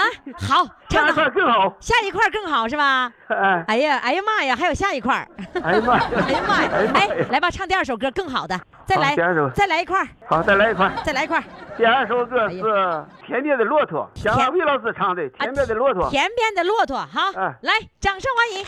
[0.49, 1.77] 好，唱下一块的更好。
[1.81, 3.11] 下一块更好是吧？
[3.29, 5.29] 哎，哎呀，哎呀妈呀，还有下一块儿！
[5.63, 6.05] 哎呀妈呀！
[6.27, 6.71] 哎呀妈呀！
[6.95, 10.91] 哎来吧，唱第二首歌更好的，再来好第二首，再来一块儿，好，再来一块。
[11.05, 11.45] 再来一块儿。
[11.77, 12.63] 第二首歌哎是
[13.27, 16.07] 《田边的骆驼》，田蒋伟老师唱的《田边的骆驼》。
[16.11, 18.67] 田边的骆驼，好，哎来，掌声欢迎。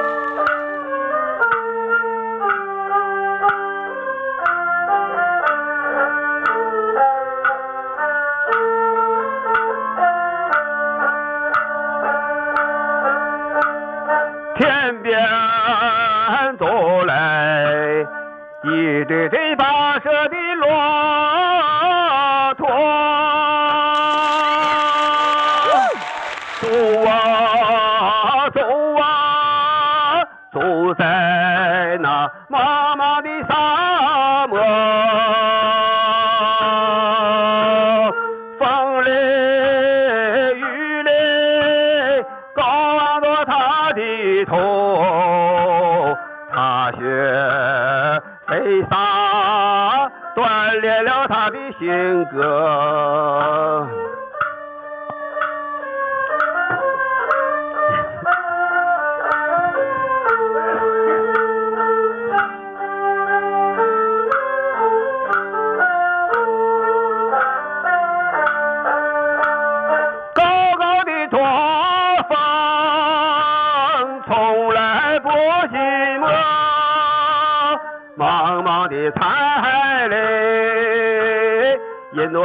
[18.62, 20.68] 一对对跋涉的骆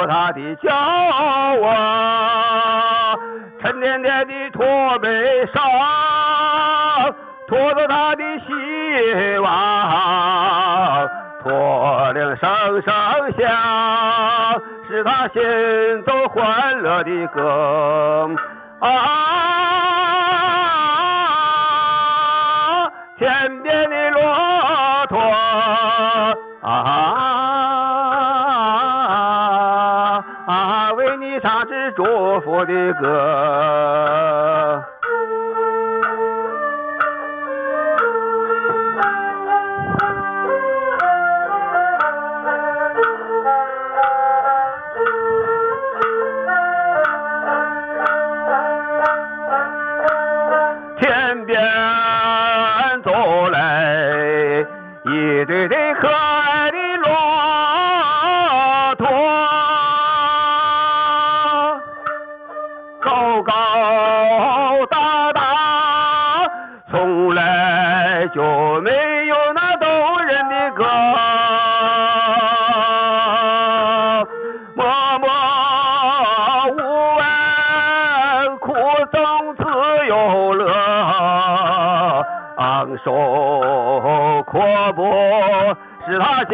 [0.07, 0.69] 他的骄
[1.61, 1.65] 傲，
[3.61, 5.63] 沉甸甸的驼背上
[7.47, 11.07] 驮着他的希望，
[11.43, 12.49] 驼铃声
[12.81, 12.93] 声
[13.37, 18.29] 响，是他心中欢乐的歌。
[32.93, 33.05] 福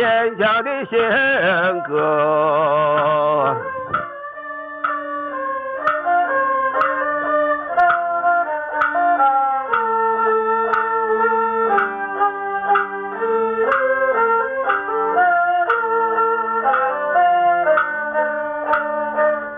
[0.02, 0.98] 是他坚强的性
[1.84, 1.94] 格。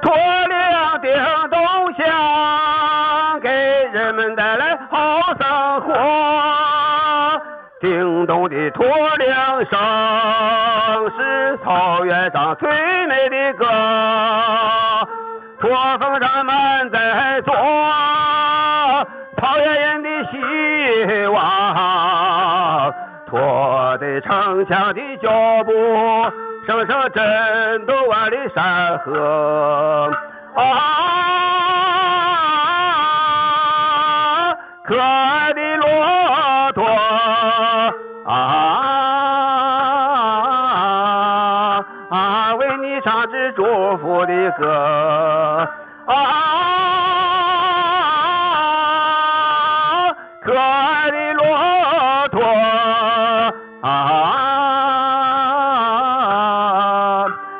[0.01, 0.11] 驼
[0.49, 0.53] 铃
[1.01, 1.07] 叮
[1.49, 1.55] 咚
[1.93, 3.49] 响，给
[3.93, 4.97] 人们带来好
[5.39, 5.93] 生活。
[7.79, 9.12] 叮咚的驼铃
[9.65, 9.79] 声
[11.17, 12.69] 是草原上最
[13.07, 13.65] 美的歌，
[15.59, 17.53] 驼峰上满载着
[19.37, 22.93] 草原人的希望，
[23.27, 25.29] 驼队城墙的脚
[25.63, 25.71] 步
[26.67, 30.11] 声声震动万里山河。
[30.55, 30.61] 啊，
[34.85, 36.85] 可爱的骆驼
[38.25, 38.92] 啊，
[43.73, 44.69] 祝福的歌。
[46.05, 46.13] 啊，
[50.41, 51.43] 可爱的骆
[52.29, 52.39] 驼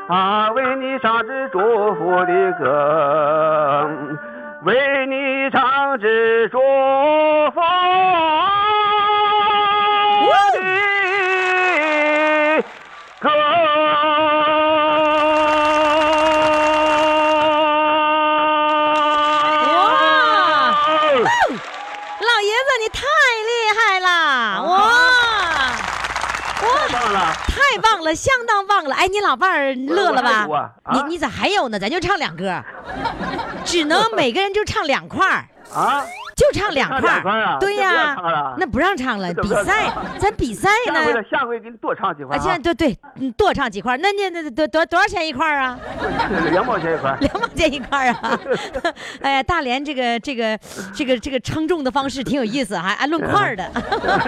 [0.08, 1.58] 啊，为你唱支祝
[1.96, 3.23] 福的歌，
[29.04, 30.74] 哎，你老伴儿乐了吧？
[30.94, 31.78] 你你咋还有呢？
[31.78, 32.64] 咱就唱两歌，
[33.66, 35.44] 只能 每个人就唱两块儿，
[35.76, 36.06] 啊，
[36.38, 38.16] 就唱两块儿啊对呀
[38.58, 41.24] 那不让唱了，比赛咱比赛下回呢。
[41.30, 44.14] 下回给你多唱几块啊，现在啊，对对，你多唱几块那。
[44.14, 45.80] 那你那多多多少钱一块儿啊？
[46.52, 47.18] 两毛钱一块。
[47.20, 48.40] 两毛钱一块儿啊！
[49.22, 50.58] 哎呀，大连这个这个
[50.94, 53.64] 这个这个称重的方式挺有意思，还按论块儿的。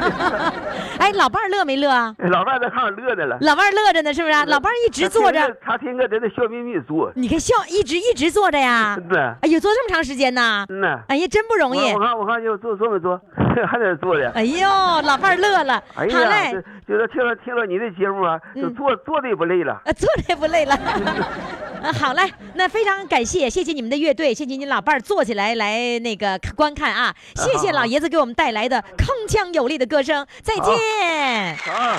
[0.97, 2.15] 哎，老伴儿乐没乐啊？
[2.17, 4.43] 老伴在炕上乐着了，老伴儿乐着呢，是不是啊？
[4.47, 5.84] 老伴儿一直坐着，他在
[6.19, 7.11] 那笑眯眯坐。
[7.15, 8.97] 你看笑一直一直坐着呀。
[9.07, 10.65] 对，哎呦，坐这么长时间呢？
[10.69, 11.01] 嗯呐。
[11.09, 11.99] 哎呀，真不容易我。
[11.99, 14.30] 看我看就坐坐没坐， 还在那坐着。
[14.32, 14.68] 哎呦，
[15.03, 15.84] 老伴儿乐了。
[15.95, 19.74] 哎呀，好嘞，就是听了听了你的节目啊，就嗯坐坐的也不累了。
[19.86, 20.76] 啊，坐的也不累了。
[20.76, 22.22] 啊， 好嘞，
[22.55, 31.55] 那非常感谢，谢谢你们的乐队，谢谢你老伴儿坐起来来那个观看啊，谢谢老爷子给我们带来的铿锵有力的歌声，再见。
[31.57, 31.97] 好，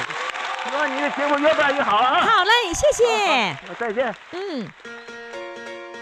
[0.68, 2.20] 希望你的节目越办越好啊！
[2.20, 3.56] 好嘞，谢谢。
[3.78, 4.14] 再见。
[4.32, 4.66] 嗯，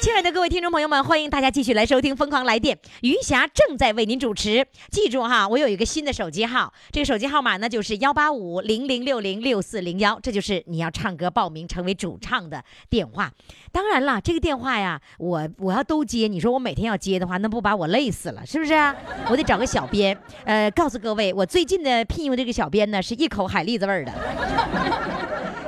[0.00, 4.66] 亲爱的各位听众朋友们，欢迎大家继续来收听《疯狂来电》，余霞正在为您主持。
[4.90, 13.30] 记住哈，我有一个新的手机号，这个手机号码呢就是幺八五零零六零六四零幺，这就是你要唱歌报名成为主唱的电话。
[13.70, 18.72] 当然了，这个电话呀，我我要都接，你说我每天要接的话，那不把我累死了，是不是？
[19.28, 24.12] 我得找个小编，呃，告诉各位，我最近的聘用这个小编呢，是一口海蛎子味儿的。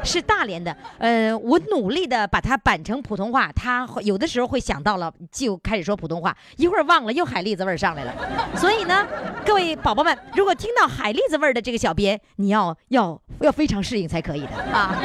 [0.05, 8.15] 是大连的，呃，我努力的把它板成普通话，他有的时候会想到了就开始说普通话，一会儿忘了又海蛎子味儿上来了。
[8.57, 9.07] 所以呢，
[9.47, 14.97] 各位宝宝们，如果听到海蛎子味儿的这个小编，你要要要非常适应才可以的啊。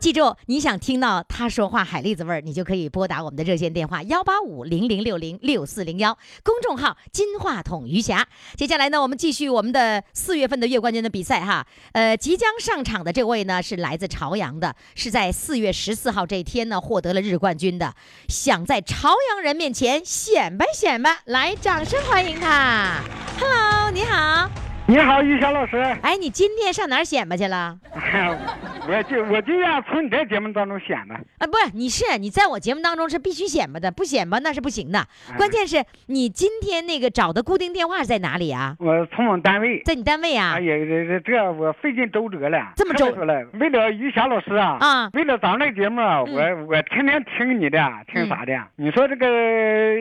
[0.00, 8.26] 记住，你想听到他说话海蛎子味儿，你就可以拨打我们的热线电话幺八五零零六零六四零幺，公众号“金话筒余霞”。
[8.56, 11.66] 接下来呢，我们继续我们的四月份的月冠军的比赛哈。
[11.92, 17.94] 呃，即将上场的这位呢是来自朝阳的，是在四月十四号这一天呢获得了日冠军的，
[18.26, 23.02] 想在朝阳人面前显摆显摆，来，掌声欢迎他。
[23.38, 24.69] Hello，你好。
[24.90, 25.76] 你好，于霞老师。
[26.02, 27.78] 哎，你今天上哪儿显摆去了？
[28.90, 31.14] 我就我就要从你这节目当中显摆。
[31.14, 35.06] 啊，不是，你是你在我节目当中是必须显摆的，不显摆那是不行的。
[35.36, 38.74] 关键是你今天那个找的固定电话是在哪里啊？
[38.80, 39.80] 我从我们单位。
[39.84, 40.60] 在你单位啊哎？
[40.60, 42.72] 呀，这这这我费尽周折了。
[42.74, 47.78] 这么周折了，为了于霞老师啊，啊为了咱们这个节目我我天天听你的，
[48.12, 48.60] 听啥的？
[48.74, 49.24] 你说这个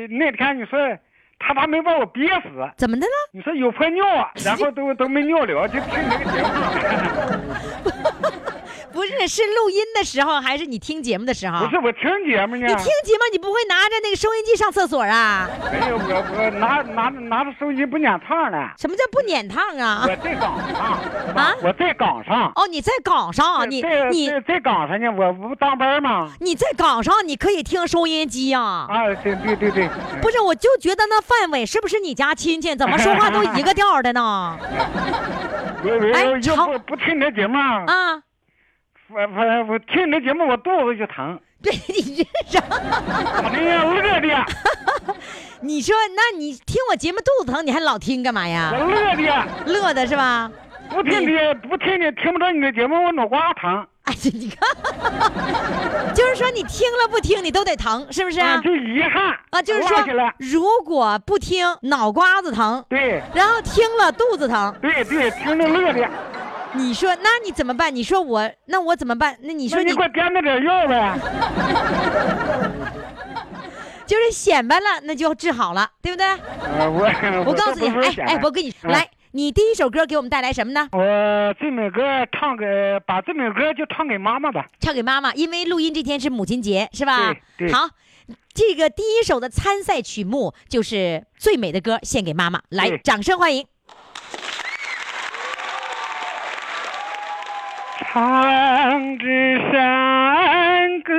[0.10, 0.80] 那天你说
[1.40, 2.50] 他咋没把我憋死？
[2.78, 3.12] 怎么的了？
[3.32, 7.92] 你说有泡尿啊，然后都都没尿了，就听这个节目。
[8.94, 11.66] 不是是录音的时候，还是你听节目的时候？
[11.66, 12.68] 不是我听节目呢。
[12.68, 15.48] 你听节目，你不会拿着那个收音机上厕所啊？
[15.72, 18.70] 没有，我我拿拿拿着收音机不撵趟呢。
[18.78, 20.06] 什么叫不撵趟啊？
[20.08, 22.52] 我在岗上啊我在岗上。
[22.56, 26.32] 哦，你在岗上，你在你在在岗上呢，我不当班吗？
[26.40, 29.90] 你在岗上，你可以听收音机啊、啊，对对对对。
[30.22, 32.76] 不是，我就觉得那范伟是不是你家亲戚？
[32.76, 34.58] 怎么说话都一个调的呢？
[35.82, 38.22] 我我哎我又不不听这节目啊，啊，
[39.12, 42.62] 我我我听你的节目我肚子就疼，对你这啥？
[42.62, 43.84] 咋的呀？
[43.84, 44.46] 乐的，
[45.62, 48.72] 你说，那你听我节目肚子疼，你还老听干嘛呀？
[48.72, 50.52] 我乐的，乐的是吧？
[50.90, 58.40] 不听的不听的听不着你的节目，我脑瓜疼，哎，这你看，就是说你听了不听，你都得疼，是不是？
[58.40, 59.98] 啊，就遗憾啊，就是说
[60.38, 64.72] 如果不听，脑瓜子疼，对然后听了肚子疼。
[64.80, 66.08] 对对，听着乐的。
[66.74, 67.94] 你说，那你怎么办？
[67.96, 69.38] 你说我，那我怎么办？
[69.42, 71.20] 那你你说你给我点那点药呗。
[74.06, 76.26] 就是显摆了，那就治好了，对不对？
[76.26, 77.06] 呃我
[77.46, 77.88] 我告诉你，
[78.22, 80.90] 哎哎，我跟你嗯来，你第一首歌给我们带来什么呢？
[80.92, 82.02] 我最美歌
[82.32, 82.66] 唱给，
[83.06, 84.66] 把最美歌就唱给妈妈吧。
[84.80, 87.36] 唱给妈妈，因为录音这天是母亲节，是吧？
[87.72, 87.90] 好，
[88.52, 90.96] 这个第一首的参赛曲目就是
[91.38, 92.62] 《最美的歌》，献给妈妈。
[92.70, 93.64] 来，掌声欢迎。
[98.12, 101.14] 唱支山歌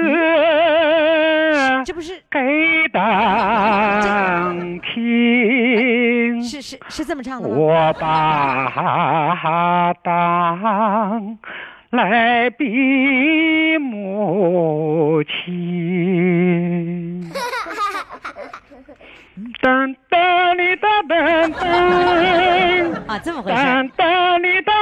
[1.84, 3.01] 这不是给党
[4.80, 7.55] 听，是是是这么唱的吗？
[7.57, 11.38] 我把党
[11.91, 17.30] 来比母亲。
[19.62, 22.93] 噔噔哩哒噔噔。
[23.07, 23.57] 啊，这么回事。
[23.57, 24.72] 哒哒哩哒，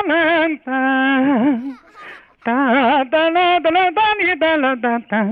[2.48, 5.28] 哒哒啦哒啦哒哩哒啦哒哒，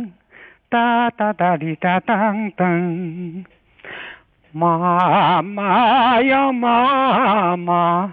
[0.69, 3.45] 哒哒哒哩哒当当。
[4.53, 8.13] 妈妈呀妈妈，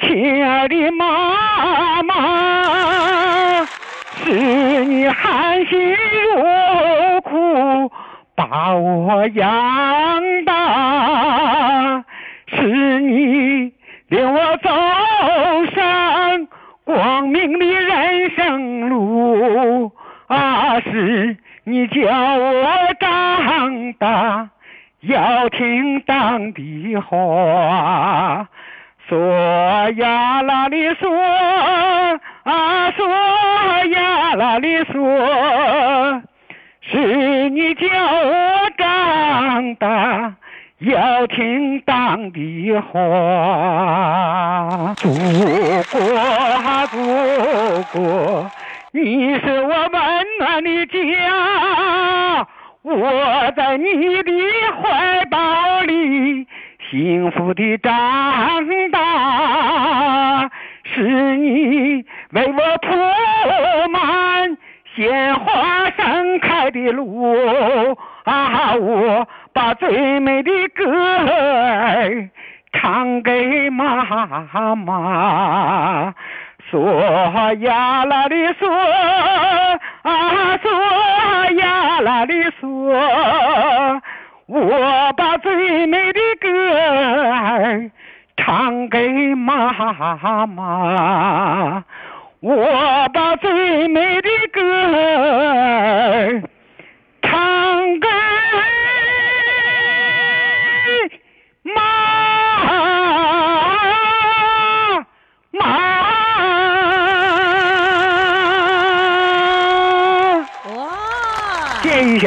[0.00, 3.64] 亲爱的妈妈，
[4.16, 7.92] 是你含辛茹苦
[8.34, 12.04] 把我养大，
[12.48, 13.72] 是你
[14.08, 14.68] 领我走
[15.72, 16.48] 上
[16.82, 17.64] 光明的
[18.58, 19.92] 路
[20.26, 22.66] 啊，是你教我
[22.98, 24.48] 长大
[25.00, 28.48] 要听党的话。
[29.08, 29.18] 说
[29.96, 31.10] 呀啦哩说
[32.44, 33.08] 啊，说
[33.86, 36.22] 呀啦哩说，
[36.80, 40.34] 是你教我长大
[40.80, 42.94] 要听党的话。
[44.96, 46.96] 祖国啊，祖
[47.92, 48.50] 国，
[48.92, 52.46] 你是我温暖的家，
[52.80, 54.32] 我在你的
[54.80, 56.46] 怀抱里。
[56.90, 57.92] 幸福的长
[58.90, 60.50] 大，
[60.82, 62.96] 是你为我铺
[63.90, 64.56] 满
[64.96, 68.74] 鲜花盛开的路啊！
[68.74, 69.28] 我
[69.60, 72.30] 把最美的歌儿
[72.72, 76.14] 唱给妈妈，
[76.70, 78.66] 说呀啦哩嗦
[80.00, 80.70] 啊，说
[81.58, 84.00] 呀啦哩嗦。
[84.46, 86.48] 我把最美的歌
[87.30, 87.90] 儿
[88.38, 91.84] 唱给妈妈，
[92.40, 94.62] 我把最美的歌
[94.96, 96.42] 儿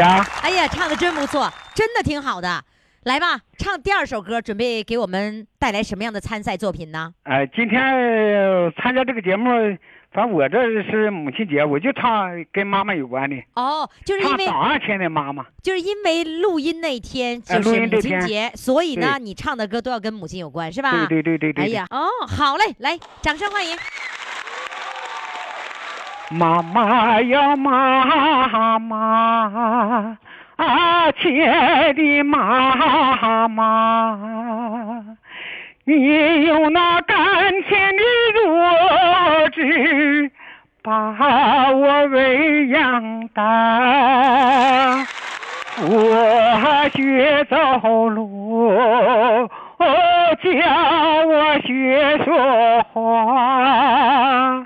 [0.02, 2.64] 哎呀，唱的真不错，真的挺好的。
[3.04, 7.14] 来吧，唱第二首歌，准备给我们带来什么样的参赛作品呢？
[7.24, 9.50] 哎，今天呃参加这个节目，
[10.12, 15.46] 反正我这是母亲节，我就唱跟妈妈有关的，哦，就是因为唱早上亲的妈妈。
[15.62, 21.06] 就是因为录音那天哎就是母亲节，所以呢，你唱的歌都要跟母亲有关，是吧？
[21.08, 21.66] 对对对对对。
[21.66, 23.78] 哎呀，哦，好嘞，来，掌声欢迎。
[26.30, 30.18] 妈妈呀妈妈
[30.56, 34.18] 啊，亲爱的妈妈，
[35.84, 38.04] 你用那甘甜的
[38.36, 40.32] 乳汁
[40.82, 43.44] 把我喂养大。
[45.82, 48.72] 我学走路，
[50.42, 50.52] 教
[51.26, 54.66] 我学说话，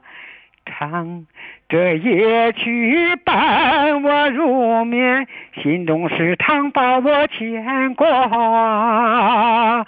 [0.65, 1.25] 唱
[1.69, 5.27] 这夜曲伴我入眠，
[5.61, 8.07] 心中是常把我牵挂。
[8.29, 9.83] 妈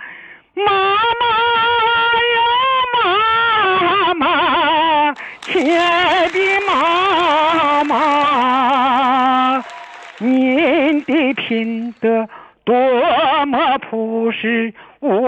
[0.59, 1.25] 妈
[2.35, 2.37] 呀
[4.11, 9.63] 妈妈，亲爱的妈妈，
[10.17, 12.27] 您的品德
[12.65, 12.75] 多
[13.45, 15.25] 么朴实无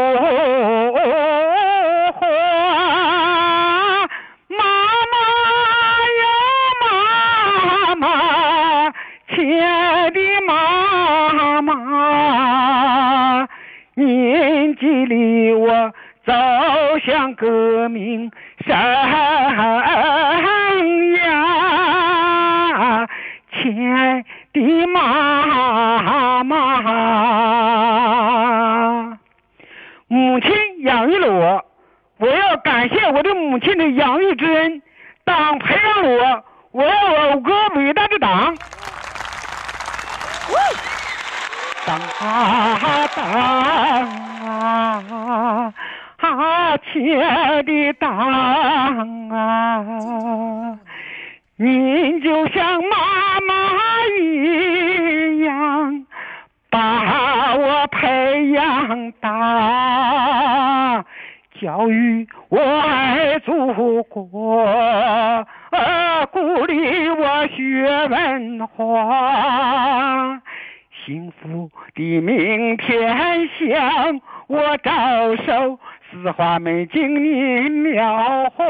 [76.62, 78.64] 美景你描画，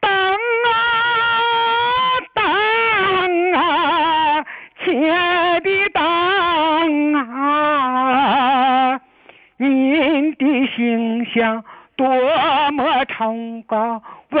[0.00, 0.72] 党啊
[2.32, 2.42] 党
[3.52, 4.42] 啊，
[4.82, 6.02] 亲爱的党
[7.12, 8.98] 啊，
[9.58, 11.62] 您的形象
[11.94, 12.08] 多
[12.72, 14.40] 么崇高伟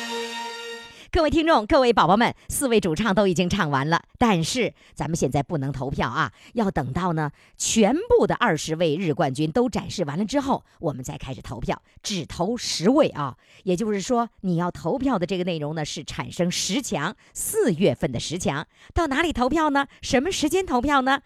[1.13, 13.35] 各位听众，各位宝宝们，四位主唱都已经唱完了，但是咱们现在不能投票啊，要等到呢全部的二十位日冠军都展示完了之后，我们再开始投票，只投十位啊。
[13.63, 19.87] 也就是说，你要投票的这个内容呢是产生十强，四月份的十强，到哪里投票呢？
[20.01, 21.21] 什么时间投票呢？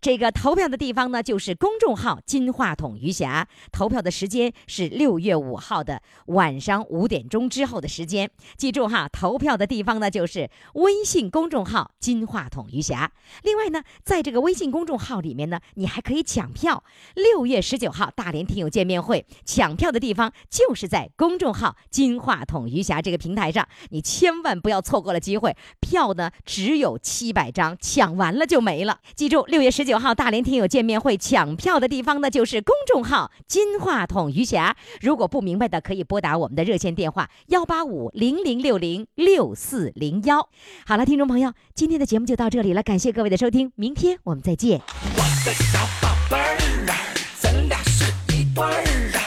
[0.00, 3.46] 这个投票的地方呢，就是公众号“金话筒余霞”。
[3.70, 8.30] 投票的时间是六月五号的晚上五点钟之后的时间。
[8.56, 13.12] 记住哈，投票的地方呢，就是微信公众号“金话筒余霞”。
[13.44, 16.82] 另外呢，在这个微信公众号里面呢，你还可以抢票。
[17.14, 25.54] 六月十九号大连听友见面会，抢票的地方就是在公众号“金话筒余霞”这个平台上，你千万不要错过了机会。
[25.78, 29.00] 票呢只有七百张，抢完了就没了。
[29.14, 34.76] 记住，六月十九九号大连听友见面会抢票的地方呢，就是公众号“金话筒余霞”。
[35.02, 40.48] 如果不明白的，可以拨打我们的热线电话幺八五零零六零六四零幺。
[40.86, 44.80] 好了，听众朋友，今天的节目就到这里了，感谢各位的收听，明天我们再见。
[45.16, 46.94] 我的小宝贝儿啊，
[47.40, 49.18] 咱俩是一对儿啊，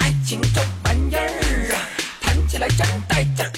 [0.00, 1.80] 爱情这玩意儿啊，
[2.20, 3.50] 谈起来真带劲儿。